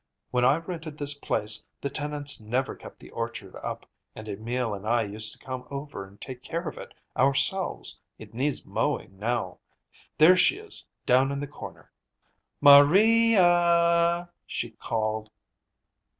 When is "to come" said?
5.33-5.67